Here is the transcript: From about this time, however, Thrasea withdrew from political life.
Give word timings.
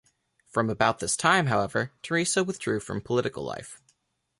From 0.49 0.71
about 0.71 0.97
this 0.97 1.15
time, 1.15 1.45
however, 1.45 1.91
Thrasea 2.01 2.43
withdrew 2.43 2.79
from 2.79 3.01
political 3.01 3.43
life. 3.43 3.79